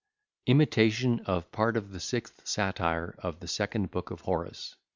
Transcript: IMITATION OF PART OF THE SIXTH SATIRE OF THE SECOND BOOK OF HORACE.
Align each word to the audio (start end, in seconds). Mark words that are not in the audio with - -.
IMITATION 0.47 1.19
OF 1.27 1.51
PART 1.51 1.77
OF 1.77 1.91
THE 1.91 1.99
SIXTH 1.99 2.41
SATIRE 2.47 3.13
OF 3.19 3.39
THE 3.39 3.47
SECOND 3.47 3.91
BOOK 3.91 4.09
OF 4.09 4.21
HORACE. 4.21 4.75